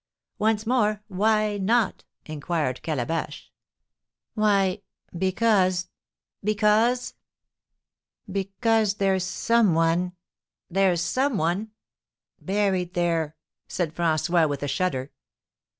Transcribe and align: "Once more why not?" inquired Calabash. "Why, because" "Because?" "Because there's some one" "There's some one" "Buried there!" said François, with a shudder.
"Once 0.39 0.65
more 0.65 1.03
why 1.09 1.59
not?" 1.59 2.05
inquired 2.25 2.81
Calabash. 2.81 3.51
"Why, 4.33 4.81
because" 5.15 5.89
"Because?" 6.43 7.13
"Because 8.39 8.95
there's 8.95 9.23
some 9.23 9.75
one" 9.75 10.13
"There's 10.71 11.01
some 11.01 11.37
one" 11.37 11.69
"Buried 12.41 12.95
there!" 12.95 13.35
said 13.67 13.93
François, 13.93 14.49
with 14.49 14.63
a 14.63 14.67
shudder. 14.67 15.11